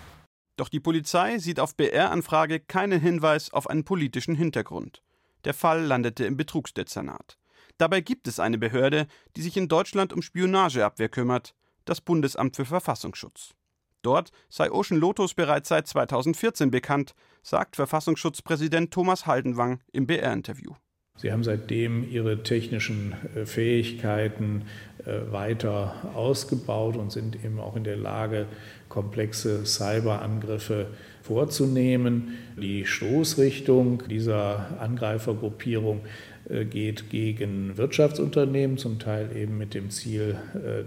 Doch 0.55 0.69
die 0.69 0.79
Polizei 0.79 1.37
sieht 1.37 1.59
auf 1.59 1.75
BR-Anfrage 1.75 2.59
keinen 2.59 2.99
Hinweis 2.99 3.53
auf 3.53 3.69
einen 3.69 3.83
politischen 3.83 4.35
Hintergrund. 4.35 5.01
Der 5.45 5.53
Fall 5.53 5.83
landete 5.83 6.25
im 6.25 6.35
Betrugsdezernat. 6.35 7.37
Dabei 7.77 8.01
gibt 8.01 8.27
es 8.27 8.39
eine 8.39 8.57
Behörde, 8.57 9.07
die 9.37 9.41
sich 9.41 9.55
in 9.55 9.69
Deutschland 9.69 10.11
um 10.11 10.21
Spionageabwehr 10.21 11.07
kümmert, 11.07 11.55
das 11.85 12.01
Bundesamt 12.01 12.57
für 12.57 12.65
Verfassungsschutz. 12.65 13.55
Dort 14.01 14.31
sei 14.49 14.71
Ocean 14.71 14.99
Lotus 14.99 15.33
bereits 15.33 15.69
seit 15.69 15.87
2014 15.87 16.71
bekannt, 16.71 17.15
sagt 17.41 17.75
Verfassungsschutzpräsident 17.75 18.91
Thomas 18.91 19.25
Haldenwang 19.25 19.79
im 19.91 20.07
BR-Interview. 20.07 20.73
Sie 21.21 21.33
haben 21.33 21.43
seitdem 21.43 22.09
ihre 22.09 22.43
technischen 22.43 23.13
äh, 23.35 23.45
Fähigkeiten 23.45 24.63
äh, 25.05 25.33
weiter 25.33 25.93
ausgebaut 26.15 26.95
und 26.95 27.11
sind 27.11 27.43
eben 27.43 27.59
auch 27.59 27.75
in 27.75 27.83
der 27.83 27.97
Lage, 27.97 28.45
komplexe 28.87 29.65
Cyberangriffe 29.65 30.87
vorzunehmen. 31.21 32.37
Die 32.55 32.85
Stoßrichtung 32.85 34.03
dieser 34.09 34.79
Angreifergruppierung 34.79 36.05
äh, 36.47 36.63
geht 36.63 37.09
gegen 37.09 37.77
Wirtschaftsunternehmen, 37.77 38.77
zum 38.77 38.97
Teil 38.97 39.35
eben 39.35 39.57
mit 39.57 39.73
dem 39.73 39.89
Ziel 39.89 40.37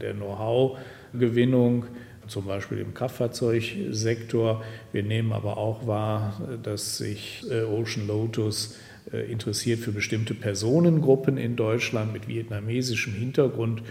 der 0.00 0.14
Know-how-Gewinnung 0.14 1.85
zum 2.32 2.46
Beispiel 2.46 2.78
im 2.78 2.94
Kraftfahrzeugsektor. 2.94 4.64
Wir 4.90 5.02
nehmen 5.02 5.32
aber 5.32 5.56
auch 5.58 5.86
wahr, 5.86 6.40
dass 6.62 6.98
sich 6.98 7.44
Ocean 7.44 8.06
Lotus 8.06 8.76
äh, 9.10 9.30
interessiert 9.30 9.80
für 9.80 9.90
bestimmte 9.92 10.34
Personengruppen 10.34 11.36
in 11.36 11.56
Deutschland 11.56 12.12
mit 12.12 12.28
vietnamesischem 12.28 13.12
Hintergrund. 13.12 13.82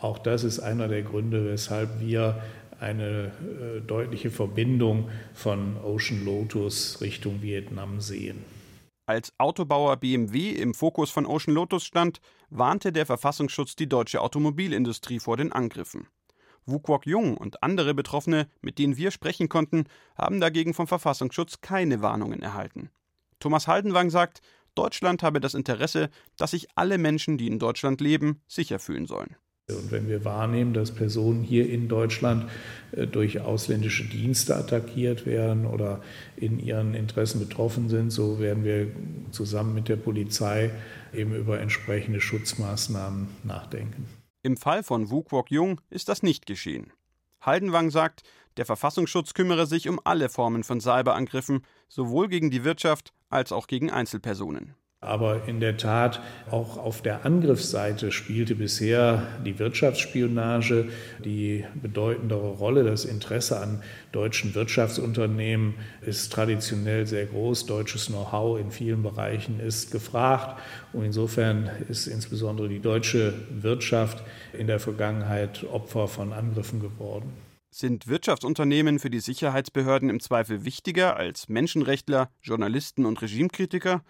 Auch 0.00 0.18
das 0.18 0.44
ist 0.44 0.60
einer 0.60 0.88
der 0.88 1.02
Gründe, 1.02 1.44
weshalb 1.44 2.00
wir 2.00 2.42
eine 2.80 3.26
äh, 3.26 3.80
deutliche 3.86 4.30
Verbindung 4.30 5.10
von 5.34 5.76
Ocean 5.82 6.24
Lotus 6.24 7.00
Richtung 7.00 7.42
Vietnam 7.42 8.00
sehen. 8.00 8.44
Als 9.06 9.32
Autobauer 9.38 9.98
BMW 9.98 10.50
im 10.50 10.74
Fokus 10.74 11.10
von 11.10 11.26
Ocean 11.26 11.54
Lotus 11.54 11.84
stand, 11.84 12.20
warnte 12.50 12.92
der 12.92 13.06
Verfassungsschutz 13.06 13.76
die 13.76 13.88
deutsche 13.88 14.20
Automobilindustrie 14.20 15.20
vor 15.20 15.36
den 15.36 15.52
Angriffen. 15.52 16.08
Wu 16.66 16.80
Kwok 16.80 17.06
Jung 17.06 17.36
und 17.36 17.62
andere 17.62 17.94
Betroffene, 17.94 18.48
mit 18.60 18.78
denen 18.78 18.96
wir 18.96 19.10
sprechen 19.10 19.48
konnten, 19.48 19.84
haben 20.16 20.40
dagegen 20.40 20.74
vom 20.74 20.86
Verfassungsschutz 20.86 21.60
keine 21.60 22.02
Warnungen 22.02 22.42
erhalten. 22.42 22.90
Thomas 23.38 23.68
Haldenwang 23.68 24.10
sagt, 24.10 24.40
Deutschland 24.74 25.22
habe 25.22 25.40
das 25.40 25.54
Interesse, 25.54 26.10
dass 26.36 26.50
sich 26.50 26.68
alle 26.74 26.98
Menschen, 26.98 27.38
die 27.38 27.46
in 27.46 27.58
Deutschland 27.58 28.00
leben, 28.00 28.40
sicher 28.46 28.78
fühlen 28.78 29.06
sollen. 29.06 29.36
Und 29.68 29.90
wenn 29.90 30.08
wir 30.08 30.24
wahrnehmen, 30.24 30.74
dass 30.74 30.92
Personen 30.92 31.42
hier 31.42 31.68
in 31.68 31.88
Deutschland 31.88 32.48
äh, 32.92 33.06
durch 33.08 33.40
ausländische 33.40 34.04
Dienste 34.04 34.54
attackiert 34.54 35.26
werden 35.26 35.66
oder 35.66 36.02
in 36.36 36.60
ihren 36.60 36.94
Interessen 36.94 37.40
betroffen 37.40 37.88
sind, 37.88 38.10
so 38.10 38.38
werden 38.38 38.62
wir 38.62 38.86
zusammen 39.32 39.74
mit 39.74 39.88
der 39.88 39.96
Polizei 39.96 40.70
eben 41.12 41.34
über 41.34 41.58
entsprechende 41.58 42.20
Schutzmaßnahmen 42.20 43.26
nachdenken. 43.42 44.06
Im 44.46 44.56
Fall 44.56 44.84
von 44.84 45.10
Wu 45.10 45.24
Kwok 45.24 45.50
Jung 45.50 45.80
ist 45.90 46.08
das 46.08 46.22
nicht 46.22 46.46
geschehen. 46.46 46.92
Haldenwang 47.40 47.90
sagt, 47.90 48.22
der 48.56 48.64
Verfassungsschutz 48.64 49.34
kümmere 49.34 49.66
sich 49.66 49.88
um 49.88 50.00
alle 50.04 50.28
Formen 50.28 50.62
von 50.62 50.80
Cyberangriffen, 50.80 51.64
sowohl 51.88 52.28
gegen 52.28 52.52
die 52.52 52.62
Wirtschaft 52.62 53.12
als 53.28 53.50
auch 53.50 53.66
gegen 53.66 53.90
Einzelpersonen. 53.90 54.76
Aber 55.06 55.46
in 55.46 55.60
der 55.60 55.76
Tat, 55.76 56.20
auch 56.50 56.76
auf 56.76 57.00
der 57.00 57.24
Angriffsseite 57.24 58.12
spielte 58.12 58.54
bisher 58.54 59.22
die 59.44 59.58
Wirtschaftsspionage 59.58 60.88
die 61.24 61.64
bedeutendere 61.74 62.50
Rolle. 62.50 62.84
Das 62.84 63.04
Interesse 63.04 63.58
an 63.60 63.82
deutschen 64.12 64.54
Wirtschaftsunternehmen 64.54 65.74
ist 66.02 66.32
traditionell 66.32 67.06
sehr 67.06 67.26
groß. 67.26 67.66
Deutsches 67.66 68.06
Know-how 68.06 68.58
in 68.58 68.70
vielen 68.70 69.02
Bereichen 69.02 69.60
ist 69.60 69.90
gefragt. 69.92 70.60
Und 70.92 71.04
insofern 71.04 71.70
ist 71.88 72.06
insbesondere 72.06 72.68
die 72.68 72.80
deutsche 72.80 73.34
Wirtschaft 73.50 74.22
in 74.52 74.66
der 74.66 74.80
Vergangenheit 74.80 75.64
Opfer 75.64 76.08
von 76.08 76.32
Angriffen 76.32 76.80
geworden. 76.80 77.32
Sind 77.70 78.08
Wirtschaftsunternehmen 78.08 78.98
für 78.98 79.10
die 79.10 79.20
Sicherheitsbehörden 79.20 80.08
im 80.08 80.18
Zweifel 80.18 80.64
wichtiger 80.64 81.16
als 81.16 81.50
Menschenrechtler, 81.50 82.30
Journalisten 82.42 83.04
und 83.04 83.20
Regimekritiker? 83.20 84.02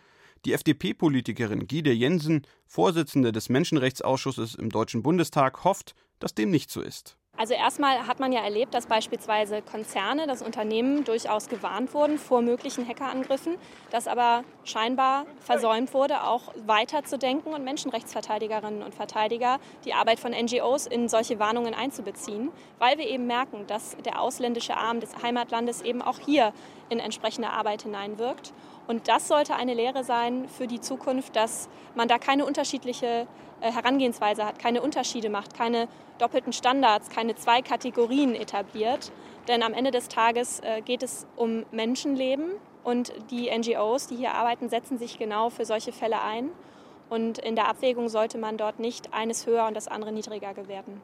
Die 0.47 0.53
FDP-Politikerin 0.53 1.67
Gide 1.67 1.91
Jensen, 1.91 2.47
Vorsitzende 2.67 3.33
des 3.33 3.49
Menschenrechtsausschusses 3.49 4.55
im 4.55 4.71
Deutschen 4.71 5.03
Bundestag, 5.03 5.65
hofft, 5.65 5.97
dass 6.21 6.37
dem 6.37 6.53
nicht 6.53 6.71
so 6.71 6.83
ist. 6.83 7.17
Also 7.37 7.53
erstmal 7.53 8.07
hat 8.07 8.19
man 8.19 8.33
ja 8.33 8.41
erlebt, 8.41 8.73
dass 8.73 8.87
beispielsweise 8.87 9.61
Konzerne, 9.61 10.27
dass 10.27 10.41
Unternehmen 10.41 11.05
durchaus 11.05 11.49
gewarnt 11.49 11.93
wurden 11.93 12.17
vor 12.17 12.41
möglichen 12.41 12.89
Hackerangriffen, 12.89 13.57
dass 13.91 14.07
aber 14.07 14.45
scheinbar 14.65 15.27
versäumt 15.41 15.93
wurde, 15.93 16.23
auch 16.23 16.55
weiterzudenken 16.65 17.53
und 17.53 17.63
Menschenrechtsverteidigerinnen 17.65 18.83
und 18.83 18.95
Verteidiger 18.95 19.59
die 19.85 19.93
Arbeit 19.93 20.19
von 20.19 20.33
NGOs 20.33 20.87
in 20.87 21.09
solche 21.09 21.39
Warnungen 21.39 21.75
einzubeziehen, 21.75 22.51
weil 22.79 22.97
wir 22.97 23.07
eben 23.07 23.27
merken, 23.27 23.67
dass 23.67 23.97
der 24.05 24.21
ausländische 24.21 24.77
Arm 24.77 25.01
des 25.01 25.23
Heimatlandes 25.23 25.83
eben 25.83 26.01
auch 26.01 26.19
hier 26.19 26.55
in 26.89 27.01
entsprechende 27.01 27.51
Arbeit 27.51 27.83
hineinwirkt. 27.83 28.55
Und 28.87 29.09
das 29.09 29.29
sollte 29.29 29.57
eine 29.57 29.75
Lehre 29.75 30.05
sein 30.05 30.49
für 30.49 30.67
die 30.67 30.81
Zukunft, 30.81 31.35
dass 31.37 31.69
man 31.95 32.09
da 32.09 32.19
keine 32.19 32.47
unterschiedliche 32.47 33.27
äh, 33.61 33.73
Herangehensweise 33.73 34.45
hat, 34.45 34.59
keine 34.59 34.83
Unterschiede 34.83 35.29
macht, 35.29 35.55
keine 35.55 35.89
doppelten 36.19 36.53
Standards, 36.53 37.11
keine 37.11 37.35
zwei 37.35 37.63
Kategorien 37.63 38.35
etabliert. 38.35 39.13
Denn 39.49 39.63
am 39.63 39.75
Ende 39.75 39.91
des 39.91 40.09
Tages 40.09 40.61
äh, 40.61 40.83
geht 40.83 41.03
es 41.03 41.27
um 41.37 41.65
Menschenleben 41.73 42.53
und 42.85 43.13
die 43.31 43.51
NGOs, 43.51 44.07
die 44.07 44.17
hier 44.17 44.35
arbeiten, 44.35 44.69
setzen 44.69 44.99
sich 44.99 45.19
genau 45.19 45.51
für 45.51 45.65
solche 45.65 45.93
Fälle 45.93 46.23
ein. 46.23 46.51
Und 47.09 47.39
in 47.39 47.55
der 47.55 47.69
Abwägung 47.69 48.09
sollte 48.09 48.39
man 48.39 48.57
dort 48.57 48.79
nicht 48.81 49.13
eines 49.13 49.47
höher 49.47 49.67
und 49.67 49.75
das 49.75 49.89
andere 49.89 50.13
niedriger 50.13 50.55
gewerten. 50.55 51.01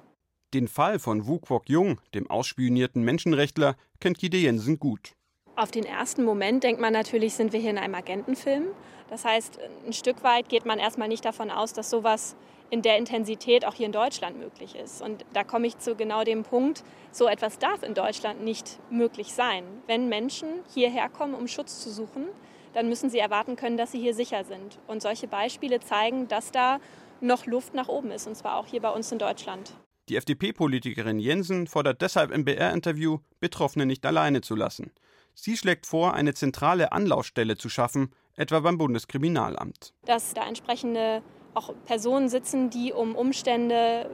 Den 0.54 0.68
Fall 0.68 0.98
von 0.98 1.26
Wu 1.26 1.38
Kwok 1.38 1.68
Jung, 1.68 2.00
dem 2.14 2.28
ausspionierten 2.28 3.02
Menschenrechtler, 3.02 3.76
kennt 4.00 4.18
Gide 4.18 4.36
Jensen 4.36 4.78
gut. 4.78 5.14
Auf 5.54 5.70
den 5.70 5.84
ersten 5.84 6.24
Moment 6.24 6.64
denkt 6.64 6.80
man 6.80 6.94
natürlich, 6.94 7.34
sind 7.34 7.52
wir 7.52 7.60
hier 7.60 7.70
in 7.70 7.78
einem 7.78 7.94
Agentenfilm. 7.94 8.68
Das 9.10 9.26
heißt, 9.26 9.58
ein 9.86 9.92
Stück 9.92 10.24
weit 10.24 10.48
geht 10.48 10.64
man 10.64 10.78
erstmal 10.78 11.08
nicht 11.08 11.24
davon 11.26 11.50
aus, 11.50 11.74
dass 11.74 11.90
sowas 11.90 12.36
in 12.70 12.80
der 12.80 12.96
Intensität 12.96 13.66
auch 13.66 13.74
hier 13.74 13.84
in 13.84 13.92
Deutschland 13.92 14.38
möglich 14.38 14.74
ist. 14.74 15.02
Und 15.02 15.26
da 15.34 15.44
komme 15.44 15.66
ich 15.66 15.76
zu 15.76 15.94
genau 15.94 16.24
dem 16.24 16.42
Punkt, 16.42 16.82
so 17.10 17.28
etwas 17.28 17.58
darf 17.58 17.82
in 17.82 17.92
Deutschland 17.92 18.42
nicht 18.42 18.78
möglich 18.90 19.34
sein. 19.34 19.64
Wenn 19.86 20.08
Menschen 20.08 20.48
hierher 20.72 21.10
kommen, 21.10 21.34
um 21.34 21.46
Schutz 21.46 21.80
zu 21.82 21.90
suchen, 21.90 22.28
dann 22.72 22.88
müssen 22.88 23.10
sie 23.10 23.18
erwarten 23.18 23.56
können, 23.56 23.76
dass 23.76 23.92
sie 23.92 24.00
hier 24.00 24.14
sicher 24.14 24.44
sind. 24.44 24.78
Und 24.86 25.02
solche 25.02 25.28
Beispiele 25.28 25.80
zeigen, 25.80 26.28
dass 26.28 26.50
da 26.50 26.80
noch 27.20 27.44
Luft 27.44 27.74
nach 27.74 27.88
oben 27.88 28.10
ist, 28.10 28.26
und 28.26 28.36
zwar 28.36 28.56
auch 28.56 28.66
hier 28.66 28.80
bei 28.80 28.90
uns 28.90 29.12
in 29.12 29.18
Deutschland. 29.18 29.74
Die 30.08 30.16
FDP-Politikerin 30.16 31.18
Jensen 31.18 31.66
fordert 31.66 32.00
deshalb 32.00 32.30
im 32.30 32.46
BR-Interview, 32.46 33.18
Betroffene 33.38 33.84
nicht 33.84 34.06
alleine 34.06 34.40
zu 34.40 34.56
lassen. 34.56 34.92
Sie 35.34 35.56
schlägt 35.56 35.86
vor, 35.86 36.14
eine 36.14 36.34
zentrale 36.34 36.92
Anlaufstelle 36.92 37.56
zu 37.56 37.68
schaffen, 37.68 38.12
etwa 38.36 38.60
beim 38.60 38.78
Bundeskriminalamt. 38.78 39.94
Dass 40.04 40.34
da 40.34 40.46
entsprechende 40.46 41.22
auch 41.54 41.74
Personen 41.84 42.28
sitzen, 42.28 42.70
die 42.70 42.92
um 42.92 43.14
Umstände 43.14 44.10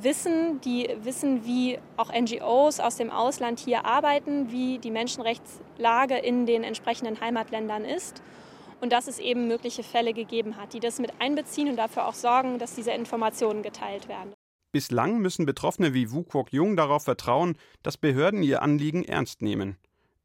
wissen, 0.00 0.60
die 0.60 0.88
wissen, 1.02 1.44
wie 1.44 1.78
auch 1.96 2.12
NGOs 2.12 2.80
aus 2.80 2.96
dem 2.96 3.10
Ausland 3.10 3.58
hier 3.58 3.84
arbeiten, 3.84 4.50
wie 4.50 4.78
die 4.78 4.90
Menschenrechtslage 4.90 6.16
in 6.16 6.46
den 6.46 6.62
entsprechenden 6.62 7.20
Heimatländern 7.20 7.84
ist 7.84 8.22
und 8.80 8.92
dass 8.92 9.08
es 9.08 9.18
eben 9.18 9.48
mögliche 9.48 9.82
Fälle 9.82 10.12
gegeben 10.12 10.56
hat, 10.56 10.72
die 10.72 10.80
das 10.80 11.00
mit 11.00 11.12
einbeziehen 11.18 11.68
und 11.68 11.76
dafür 11.76 12.06
auch 12.06 12.14
sorgen, 12.14 12.58
dass 12.58 12.74
diese 12.74 12.92
Informationen 12.92 13.62
geteilt 13.62 14.08
werden. 14.08 14.32
Bislang 14.70 15.18
müssen 15.18 15.46
Betroffene 15.46 15.94
wie 15.94 16.12
Wu 16.12 16.24
Kwok 16.24 16.52
Jung 16.52 16.76
darauf 16.76 17.04
vertrauen, 17.04 17.56
dass 17.82 17.96
Behörden 17.96 18.42
ihr 18.42 18.62
Anliegen 18.62 19.02
ernst 19.02 19.42
nehmen. 19.42 19.78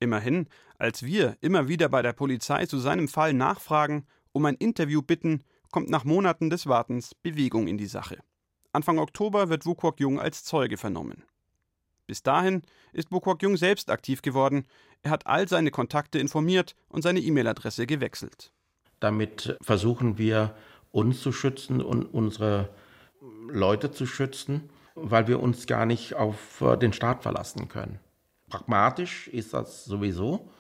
Immerhin, 0.04 0.48
als 0.78 1.04
wir 1.04 1.38
immer 1.40 1.70
wieder 1.70 1.88
bei 1.88 2.02
der 2.02 2.12
Polizei 2.12 2.66
zu 2.66 2.78
seinem 2.78 3.08
Fall 3.08 3.34
nachfragen, 3.34 4.06
um 4.34 4.44
ein 4.44 4.56
Interview 4.56 5.02
bitten, 5.02 5.44
kommt 5.72 5.90
nach 5.90 6.04
Monaten 6.04 6.50
des 6.50 6.68
Wartens 6.68 7.16
Bewegung 7.16 7.68
in 7.68 7.78
die 7.78 7.86
Sache. 7.86 8.20
Anfang 8.74 9.00
Oktober 9.00 9.48
wird 9.48 9.66
Wukwok 9.66 10.02
Jung 10.02 10.20
als 10.20 10.44
Zeuge 10.44 10.76
vernommen. 10.76 11.24
Bis 12.06 12.22
dahin 12.22 12.64
ist 12.92 13.14
Wukwok 13.14 13.42
Jung 13.42 13.56
selbst 13.56 13.90
aktiv 13.90 14.22
geworden. 14.22 14.66
Er 15.04 15.12
hat 15.12 15.26
all 15.26 15.48
seine 15.48 15.72
Kontakte 15.72 16.20
informiert 16.20 16.76
und 16.90 17.02
seine 17.02 17.22
E-Mail-Adresse 17.22 17.88
gewechselt. 17.88 18.52
Damit 19.00 19.58
versuchen 19.62 20.18
wir, 20.18 20.54
uns 20.92 21.22
zu 21.22 21.32
schützen 21.32 21.82
und 21.82 22.04
unsere 22.04 22.70
Leute 23.48 23.92
zu 23.92 24.06
schützen, 24.06 24.70
weil 24.96 25.28
wir 25.28 25.42
uns 25.42 25.66
gar 25.66 25.86
nicht 25.86 26.14
auf 26.14 26.60
äh, 26.60 26.78
den 26.78 26.92
Staat 26.92 27.24
verlassen 27.24 27.70
können. 27.70 28.00
Pragmatisch 28.54 29.28
ist 29.30 29.56
das 29.56 29.84
sowieso, 29.84 30.52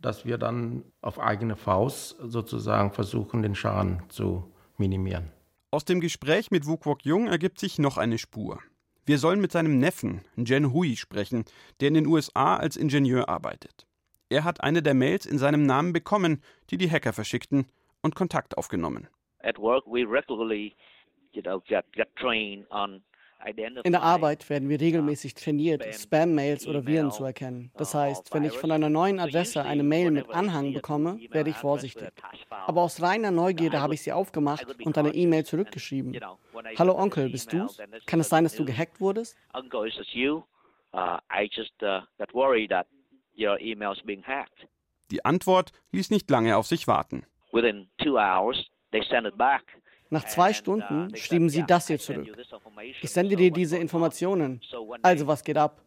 dass 0.00 0.24
wir 0.24 0.38
dann 0.38 0.82
auf 1.02 1.20
eigene 1.20 1.54
Faust 1.54 2.16
sozusagen 2.20 2.90
versuchen, 2.90 3.42
den 3.42 3.54
Schaden 3.54 4.02
zu 4.08 4.52
minimieren. 4.76 5.30
Aus 5.70 5.84
dem 5.84 6.00
Gespräch 6.00 6.50
mit 6.50 6.66
Wu 6.66 6.76
Kwok 6.76 7.04
Jung 7.04 7.28
ergibt 7.28 7.60
sich 7.60 7.78
noch 7.78 7.96
eine 7.96 8.18
Spur. 8.18 8.58
Wir 9.06 9.18
sollen 9.18 9.40
mit 9.40 9.52
seinem 9.52 9.78
Neffen, 9.78 10.22
Jen 10.36 10.72
Hui, 10.72 10.96
sprechen, 10.96 11.44
der 11.78 11.88
in 11.88 11.94
den 11.94 12.06
USA 12.08 12.56
als 12.56 12.76
Ingenieur 12.76 13.28
arbeitet. 13.28 13.86
Er 14.30 14.42
hat 14.42 14.60
eine 14.64 14.82
der 14.82 14.94
Mails 14.94 15.24
in 15.24 15.38
seinem 15.38 15.64
Namen 15.64 15.92
bekommen, 15.92 16.42
die 16.70 16.76
die 16.76 16.90
Hacker 16.90 17.12
verschickten, 17.12 17.66
und 18.02 18.16
Kontakt 18.16 18.58
aufgenommen. 18.58 19.06
at 19.44 19.58
work 19.58 19.84
we 19.86 20.04
regularly, 20.04 20.74
you 21.32 21.42
know, 21.42 21.62
get, 21.68 21.84
get 21.92 22.14
trained 22.16 22.64
on 22.72 23.00
in 23.84 23.92
der 23.92 24.02
Arbeit 24.02 24.50
werden 24.50 24.68
wir 24.68 24.80
regelmäßig 24.80 25.34
trainiert, 25.34 25.84
Spam-Mails 25.94 26.66
oder 26.66 26.86
Viren 26.86 27.12
zu 27.12 27.24
erkennen. 27.24 27.70
Das 27.76 27.94
heißt, 27.94 28.34
wenn 28.34 28.44
ich 28.44 28.58
von 28.58 28.72
einer 28.72 28.90
neuen 28.90 29.20
Adresse 29.20 29.62
eine 29.62 29.84
Mail 29.84 30.10
mit 30.10 30.28
Anhang 30.30 30.72
bekomme, 30.72 31.20
werde 31.30 31.50
ich 31.50 31.56
vorsichtig. 31.56 32.08
Aber 32.50 32.82
aus 32.82 33.00
reiner 33.00 33.30
Neugierde 33.30 33.80
habe 33.80 33.94
ich 33.94 34.02
sie 34.02 34.12
aufgemacht 34.12 34.66
und 34.84 34.98
eine 34.98 35.14
E-Mail 35.14 35.44
zurückgeschrieben. 35.44 36.18
Hallo 36.76 36.98
Onkel, 36.98 37.30
bist 37.30 37.52
du? 37.52 37.68
Kann 38.06 38.20
es 38.20 38.28
sein, 38.28 38.44
dass 38.44 38.56
du 38.56 38.64
gehackt 38.64 39.00
wurdest? 39.00 39.36
Die 45.10 45.24
Antwort 45.24 45.72
ließ 45.92 46.10
nicht 46.10 46.30
lange 46.30 46.56
auf 46.56 46.66
sich 46.66 46.88
warten. 46.88 47.24
Within 47.52 47.88
two 47.98 48.18
hours, 48.18 48.68
they 48.90 49.02
sent 49.08 49.26
it 49.26 49.38
back. 49.38 49.62
Nach 50.10 50.24
zwei 50.24 50.52
Stunden 50.52 51.14
schrieben 51.16 51.48
sie 51.50 51.64
das 51.66 51.86
hier 51.86 51.98
zurück. 51.98 52.28
Ich 53.02 53.10
sende 53.10 53.36
dir 53.36 53.50
diese 53.50 53.76
Informationen. 53.76 54.60
Also 55.02 55.26
was 55.26 55.44
geht 55.44 55.58
ab? 55.58 55.82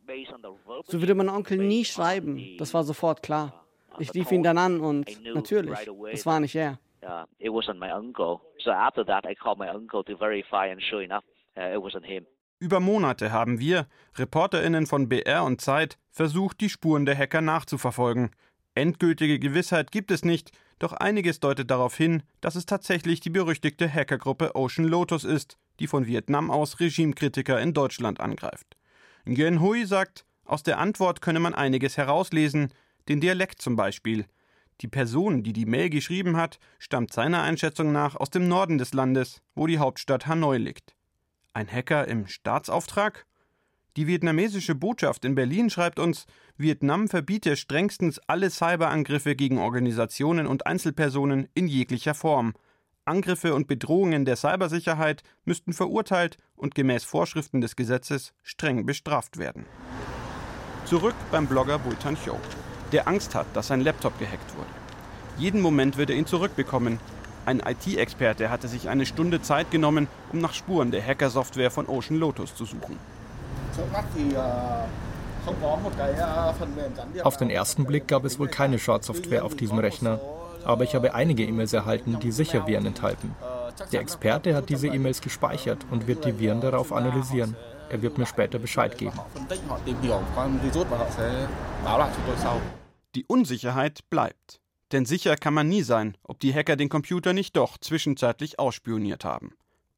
So 0.85 0.99
würde 0.99 1.15
mein 1.15 1.29
Onkel 1.29 1.57
nie 1.57 1.85
schreiben. 1.85 2.57
Das 2.57 2.73
war 2.73 2.83
sofort 2.83 3.23
klar. 3.23 3.65
Ich 3.99 4.13
rief 4.13 4.31
ihn 4.31 4.43
dann 4.43 4.57
an 4.57 4.79
und 4.79 5.07
natürlich, 5.33 5.77
es 6.11 6.25
war 6.25 6.39
nicht 6.39 6.55
er. 6.55 6.79
Über 12.59 12.79
Monate 12.79 13.31
haben 13.31 13.59
wir, 13.59 13.87
ReporterInnen 14.17 14.85
von 14.85 15.09
BR 15.09 15.43
und 15.43 15.61
Zeit, 15.61 15.97
versucht, 16.11 16.61
die 16.61 16.69
Spuren 16.69 17.05
der 17.05 17.17
Hacker 17.17 17.41
nachzuverfolgen. 17.41 18.29
Endgültige 18.75 19.39
Gewissheit 19.39 19.91
gibt 19.91 20.11
es 20.11 20.23
nicht, 20.23 20.51
doch 20.83 20.93
einiges 20.93 21.39
deutet 21.39 21.69
darauf 21.69 21.95
hin, 21.95 22.23
dass 22.41 22.55
es 22.55 22.65
tatsächlich 22.65 23.19
die 23.19 23.29
berüchtigte 23.29 23.91
Hackergruppe 23.91 24.55
Ocean 24.55 24.87
Lotus 24.87 25.23
ist, 25.23 25.57
die 25.79 25.87
von 25.87 26.07
Vietnam 26.07 26.51
aus 26.51 26.79
Regimekritiker 26.79 27.59
in 27.59 27.73
Deutschland 27.73 28.19
angreift. 28.19 28.77
Nguyen 29.25 29.61
Hui 29.61 29.85
sagt, 29.85 30.25
aus 30.45 30.63
der 30.63 30.79
Antwort 30.79 31.21
könne 31.21 31.39
man 31.39 31.53
einiges 31.53 31.97
herauslesen, 31.97 32.73
den 33.07 33.21
Dialekt 33.21 33.61
zum 33.61 33.75
Beispiel. 33.75 34.25
Die 34.81 34.87
Person, 34.87 35.43
die 35.43 35.53
die 35.53 35.65
Mail 35.65 35.89
geschrieben 35.89 36.37
hat, 36.37 36.59
stammt 36.79 37.13
seiner 37.13 37.43
Einschätzung 37.43 37.91
nach 37.91 38.15
aus 38.15 38.31
dem 38.31 38.47
Norden 38.47 38.77
des 38.77 38.93
Landes, 38.93 39.41
wo 39.53 39.67
die 39.67 39.77
Hauptstadt 39.77 40.25
Hanoi 40.25 40.57
liegt. 40.57 40.95
Ein 41.53 41.71
Hacker 41.71 42.07
im 42.07 42.27
Staatsauftrag? 42.27 43.25
Die 43.97 44.07
vietnamesische 44.07 44.73
Botschaft 44.73 45.25
in 45.25 45.35
Berlin 45.35 45.69
schreibt 45.69 45.99
uns, 45.99 46.25
Vietnam 46.55 47.09
verbiete 47.09 47.57
strengstens 47.57 48.19
alle 48.25 48.49
Cyberangriffe 48.49 49.35
gegen 49.35 49.57
Organisationen 49.57 50.47
und 50.47 50.65
Einzelpersonen 50.65 51.49
in 51.55 51.67
jeglicher 51.67 52.13
Form. 52.13 52.53
Angriffe 53.03 53.53
und 53.53 53.67
Bedrohungen 53.67 54.23
der 54.23 54.37
Cybersicherheit 54.37 55.23
müssten 55.43 55.73
verurteilt 55.73 56.37
und 56.55 56.73
gemäß 56.73 57.03
Vorschriften 57.03 57.59
des 57.59 57.75
Gesetzes 57.75 58.31
streng 58.43 58.85
bestraft 58.85 59.37
werden. 59.37 59.65
Zurück 60.85 61.15
beim 61.29 61.47
Blogger 61.47 61.79
Bui 61.79 61.95
Tan 61.95 62.15
Cho, 62.15 62.39
der 62.93 63.09
Angst 63.09 63.35
hat, 63.35 63.47
dass 63.53 63.67
sein 63.67 63.81
Laptop 63.81 64.17
gehackt 64.19 64.55
wurde. 64.55 64.69
Jeden 65.37 65.59
Moment 65.59 65.97
wird 65.97 66.11
er 66.11 66.15
ihn 66.15 66.25
zurückbekommen. 66.25 66.97
Ein 67.45 67.59
IT-Experte 67.59 68.49
hatte 68.49 68.69
sich 68.69 68.87
eine 68.87 69.05
Stunde 69.05 69.41
Zeit 69.41 69.69
genommen, 69.69 70.07
um 70.31 70.39
nach 70.39 70.53
Spuren 70.53 70.91
der 70.91 71.05
Hackersoftware 71.05 71.71
von 71.71 71.87
Ocean 71.87 72.17
Lotus 72.17 72.55
zu 72.55 72.63
suchen. 72.63 72.97
Auf 77.23 77.37
den 77.37 77.49
ersten 77.49 77.85
Blick 77.85 78.07
gab 78.07 78.25
es 78.25 78.37
wohl 78.39 78.47
keine 78.47 78.77
Schadsoftware 78.79 79.43
auf 79.43 79.55
diesem 79.55 79.79
Rechner, 79.79 80.19
aber 80.63 80.83
ich 80.83 80.93
habe 80.93 81.13
einige 81.15 81.43
E-Mails 81.43 81.73
erhalten, 81.73 82.19
die 82.19 82.31
sicher 82.31 82.67
Viren 82.67 82.85
enthalten. 82.85 83.35
Der 83.91 84.01
Experte 84.01 84.55
hat 84.55 84.69
diese 84.69 84.87
E-Mails 84.87 85.21
gespeichert 85.21 85.85
und 85.89 86.07
wird 86.07 86.25
die 86.25 86.39
Viren 86.39 86.61
darauf 86.61 86.91
analysieren. 86.93 87.55
Er 87.89 88.01
wird 88.01 88.17
mir 88.17 88.25
später 88.25 88.59
Bescheid 88.59 88.97
geben. 88.97 89.19
Die 93.15 93.25
Unsicherheit 93.25 94.09
bleibt. 94.09 94.61
Denn 94.91 95.05
sicher 95.05 95.35
kann 95.37 95.53
man 95.53 95.69
nie 95.69 95.83
sein, 95.83 96.17
ob 96.23 96.39
die 96.39 96.53
Hacker 96.53 96.75
den 96.75 96.89
Computer 96.89 97.33
nicht 97.33 97.55
doch 97.55 97.77
zwischenzeitlich 97.77 98.59
ausspioniert 98.59 99.23
haben. 99.23 99.53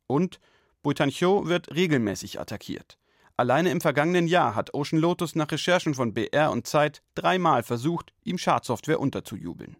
Und 0.07 0.39
Butancho 0.83 1.47
wird 1.47 1.73
regelmäßig 1.73 2.39
attackiert. 2.39 2.97
Alleine 3.35 3.71
im 3.71 3.81
vergangenen 3.81 4.27
Jahr 4.27 4.55
hat 4.55 4.75
Ocean 4.75 5.01
Lotus 5.01 5.33
nach 5.35 5.51
Recherchen 5.51 5.95
von 5.95 6.13
BR 6.13 6.51
und 6.51 6.67
Zeit 6.67 7.01
dreimal 7.15 7.63
versucht, 7.63 8.13
ihm 8.23 8.37
Schadsoftware 8.37 8.99
unterzujubeln. 8.99 9.77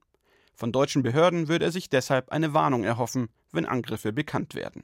Von 0.55 0.71
deutschen 0.71 1.03
Behörden 1.03 1.47
würde 1.47 1.65
er 1.65 1.71
sich 1.71 1.89
deshalb 1.89 2.29
eine 2.29 2.53
Warnung 2.55 2.83
erhoffen, 2.83 3.29
wenn 3.51 3.65
Angriffe 3.67 4.11
bekannt 4.11 4.55
werden. 4.55 4.83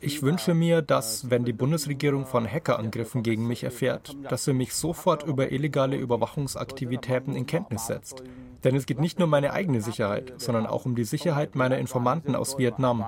Ich 0.00 0.22
wünsche 0.22 0.54
mir, 0.54 0.82
dass, 0.82 1.30
wenn 1.30 1.44
die 1.44 1.52
Bundesregierung 1.52 2.26
von 2.26 2.50
Hackerangriffen 2.50 3.22
gegen 3.22 3.46
mich 3.46 3.62
erfährt, 3.62 4.16
dass 4.28 4.44
sie 4.44 4.52
mich 4.52 4.74
sofort 4.74 5.22
über 5.24 5.52
illegale 5.52 5.96
Überwachungsaktivitäten 5.96 7.36
in 7.36 7.46
Kenntnis 7.46 7.86
setzt. 7.86 8.24
Denn 8.66 8.74
es 8.74 8.84
geht 8.84 8.98
nicht 8.98 9.20
nur 9.20 9.26
um 9.26 9.30
meine 9.30 9.52
eigene 9.52 9.80
Sicherheit, 9.80 10.32
sondern 10.38 10.66
auch 10.66 10.86
um 10.86 10.96
die 10.96 11.04
Sicherheit 11.04 11.54
meiner 11.54 11.78
Informanten 11.78 12.34
aus 12.34 12.58
Vietnam. 12.58 13.04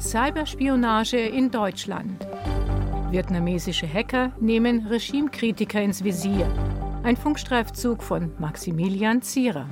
Cyberspionage 0.00 1.18
in 1.18 1.50
Deutschland. 1.50 2.26
Vietnamesische 3.10 3.86
Hacker 3.86 4.32
nehmen 4.40 4.86
Regimekritiker 4.86 5.82
ins 5.82 6.02
Visier. 6.02 6.50
Ein 7.02 7.18
Funkstreifzug 7.18 8.02
von 8.02 8.32
Maximilian 8.38 9.20
Zierer. 9.20 9.66